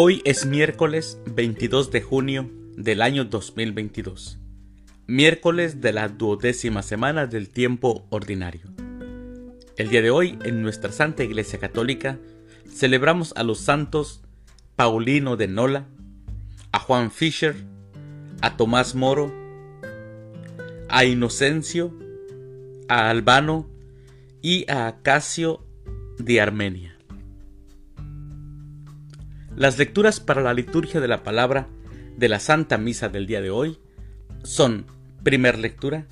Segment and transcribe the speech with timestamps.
[0.00, 4.38] Hoy es miércoles 22 de junio del año 2022,
[5.08, 8.60] miércoles de la duodécima semana del tiempo ordinario.
[9.76, 12.16] El día de hoy, en nuestra Santa Iglesia Católica,
[12.72, 14.22] celebramos a los santos
[14.76, 15.88] Paulino de Nola,
[16.70, 17.56] a Juan Fischer,
[18.40, 19.34] a Tomás Moro,
[20.88, 21.92] a Inocencio,
[22.86, 23.68] a Albano
[24.42, 25.66] y a Acacio
[26.18, 26.97] de Armenia.
[29.58, 31.66] Las lecturas para la liturgia de la palabra
[32.16, 33.80] de la Santa Misa del día de hoy
[34.44, 34.86] son,
[35.24, 36.06] primer lectura,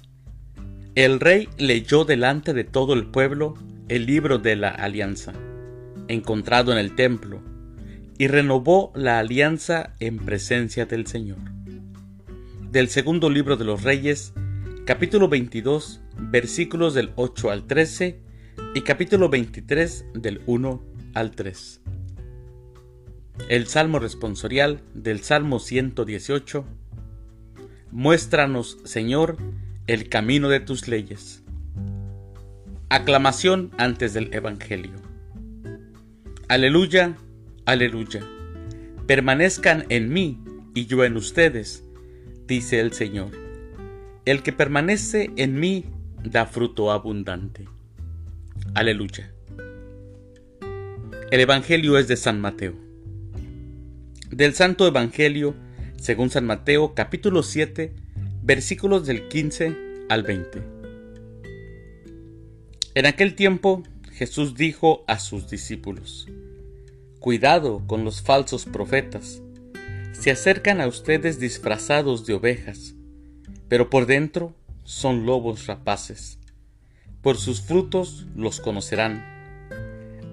[0.96, 3.54] el rey leyó delante de todo el pueblo
[3.88, 5.32] el libro de la alianza,
[6.08, 7.40] encontrado en el templo,
[8.18, 11.38] y renovó la alianza en presencia del Señor.
[12.72, 14.32] Del segundo libro de los reyes,
[14.86, 18.20] capítulo 22, versículos del 8 al 13
[18.74, 20.82] y capítulo 23 del 1
[21.14, 21.82] al 3.
[23.48, 26.64] El Salmo responsorial del Salmo 118.
[27.92, 29.36] Muéstranos, Señor,
[29.86, 31.44] el camino de tus leyes.
[32.88, 34.94] Aclamación antes del Evangelio.
[36.48, 37.16] Aleluya,
[37.64, 38.26] aleluya.
[39.06, 40.40] Permanezcan en mí
[40.74, 41.84] y yo en ustedes,
[42.48, 43.30] dice el Señor.
[44.24, 45.84] El que permanece en mí
[46.24, 47.68] da fruto abundante.
[48.74, 49.32] Aleluya.
[51.30, 52.85] El Evangelio es de San Mateo.
[54.30, 55.54] Del Santo Evangelio,
[56.00, 57.94] según San Mateo, capítulo 7,
[58.42, 59.76] versículos del 15
[60.08, 60.62] al 20.
[62.96, 66.26] En aquel tiempo Jesús dijo a sus discípulos,
[67.20, 69.42] Cuidado con los falsos profetas.
[70.10, 72.96] Se acercan a ustedes disfrazados de ovejas,
[73.68, 76.40] pero por dentro son lobos rapaces.
[77.22, 79.24] Por sus frutos los conocerán.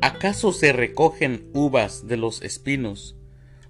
[0.01, 3.15] ¿Acaso se recogen uvas de los espinos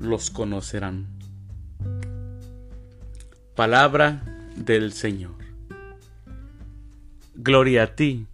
[0.00, 1.06] los conocerán.
[3.54, 4.22] Palabra
[4.56, 5.36] del Señor.
[7.34, 8.26] Gloria a ti,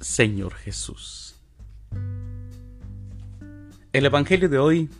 [0.00, 1.36] Señor Jesús.
[3.92, 4.90] El Evangelio de hoy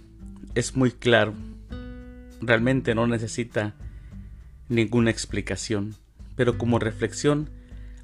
[0.55, 1.34] es muy claro.
[2.41, 3.75] Realmente no necesita
[4.69, 5.97] ninguna explicación,
[6.37, 7.50] pero como reflexión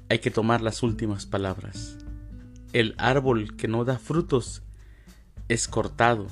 [0.09, 1.97] hay que tomar las últimas palabras.
[2.73, 4.63] El árbol que no da frutos
[5.47, 6.27] es cortado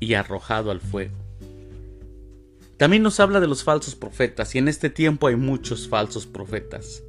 [0.00, 1.14] y arrojado al fuego.
[2.78, 7.02] También nos habla de los falsos profetas y en este tiempo hay muchos falsos profetas.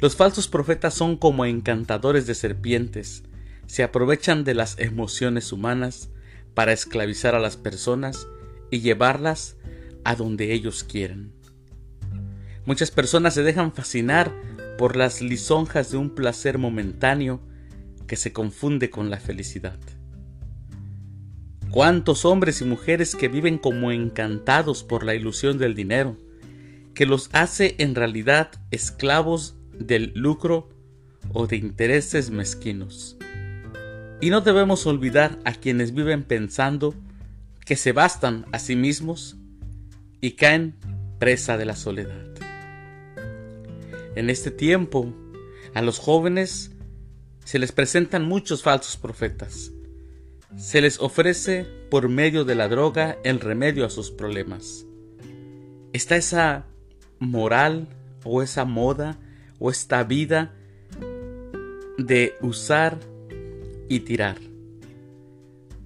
[0.00, 3.22] Los falsos profetas son como encantadores de serpientes,
[3.66, 6.10] se aprovechan de las emociones humanas
[6.54, 8.26] para esclavizar a las personas
[8.72, 9.56] y llevarlas
[10.04, 11.32] a donde ellos quieren.
[12.66, 14.32] Muchas personas se dejan fascinar
[14.78, 17.40] por las lisonjas de un placer momentáneo
[18.08, 19.78] que se confunde con la felicidad.
[21.72, 26.18] Cuántos hombres y mujeres que viven como encantados por la ilusión del dinero,
[26.92, 30.68] que los hace en realidad esclavos del lucro
[31.32, 33.16] o de intereses mezquinos.
[34.20, 36.94] Y no debemos olvidar a quienes viven pensando
[37.64, 39.36] que se bastan a sí mismos
[40.20, 40.74] y caen
[41.18, 42.26] presa de la soledad.
[44.14, 45.10] En este tiempo,
[45.72, 46.72] a los jóvenes
[47.46, 49.72] se les presentan muchos falsos profetas
[50.56, 54.86] se les ofrece por medio de la droga el remedio a sus problemas.
[55.92, 56.66] Está esa
[57.18, 57.88] moral
[58.24, 59.18] o esa moda
[59.58, 60.54] o esta vida
[61.98, 62.98] de usar
[63.88, 64.38] y tirar,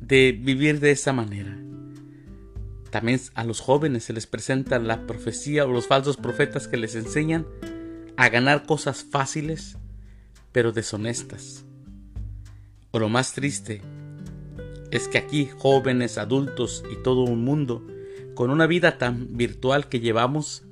[0.00, 1.56] de vivir de esa manera.
[2.90, 6.94] También a los jóvenes se les presenta la profecía o los falsos profetas que les
[6.94, 7.46] enseñan
[8.16, 9.76] a ganar cosas fáciles
[10.52, 11.66] pero deshonestas.
[12.90, 13.82] O lo más triste,
[14.90, 17.86] es que aquí jóvenes, adultos y todo un mundo,
[18.34, 20.64] con una vida tan virtual que llevamos,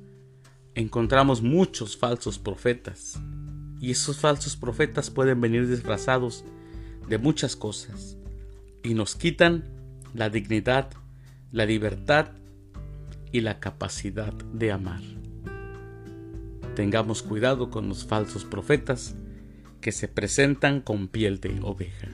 [0.75, 3.19] encontramos muchos falsos profetas.
[3.81, 6.43] Y esos falsos profetas pueden venir disfrazados
[7.07, 8.17] de muchas cosas
[8.83, 9.63] y nos quitan
[10.13, 10.91] la dignidad,
[11.51, 12.29] la libertad
[13.31, 15.01] y la capacidad de amar.
[16.75, 19.15] Tengamos cuidado con los falsos profetas
[19.81, 22.09] que se presentan con piel de oveja.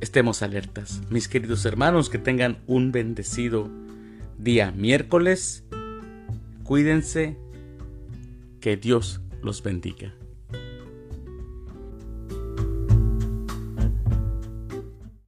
[0.00, 1.02] Estemos alertas.
[1.10, 3.70] Mis queridos hermanos, que tengan un bendecido
[4.38, 5.64] día miércoles.
[6.64, 7.36] Cuídense.
[8.60, 10.14] Que Dios los bendiga.